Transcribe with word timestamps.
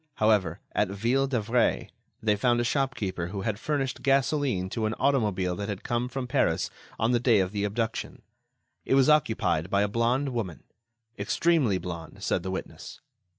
However, 0.15 0.59
at 0.71 0.87
Ville 0.87 1.27
d'Avray, 1.27 1.91
they 2.23 2.35
found 2.35 2.59
a 2.59 2.63
shopkeeper 2.63 3.27
who 3.27 3.41
had 3.41 3.59
furnished 3.59 4.01
gasoline 4.01 4.67
to 4.71 4.87
an 4.87 4.95
automobile 4.95 5.55
that 5.57 5.69
had 5.69 5.83
come 5.83 6.09
from 6.09 6.25
Paris 6.25 6.71
on 6.97 7.11
the 7.11 7.19
day 7.19 7.39
of 7.39 7.51
the 7.51 7.63
abduction. 7.63 8.23
It 8.83 8.95
was 8.95 9.09
occupied 9.09 9.69
by 9.69 9.83
a 9.83 9.87
blonde 9.87 10.29
woman—extremely 10.29 11.77
blonde, 11.77 12.23
said 12.23 12.41
the 12.41 12.49
witness. 12.49 12.99